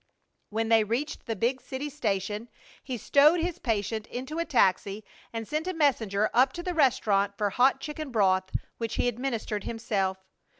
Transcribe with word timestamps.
When 0.49 0.69
they 0.69 0.83
reached 0.83 1.27
the 1.27 1.35
big 1.35 1.61
city 1.61 1.87
station 1.87 2.49
he 2.83 2.97
stowed 2.97 3.39
his 3.39 3.59
patient 3.59 4.07
into 4.07 4.39
a 4.39 4.45
taxi 4.45 5.03
and 5.31 5.47
sent 5.47 5.67
a 5.67 5.75
messenger 5.75 6.31
up 6.33 6.53
to 6.53 6.63
the 6.63 6.73
restaurant 6.73 7.37
for 7.37 7.51
hot 7.51 7.79
chicken 7.79 8.09
broth, 8.09 8.49
which 8.79 8.95
he 8.95 9.07
administered 9.07 9.63
himself. 9.65 10.17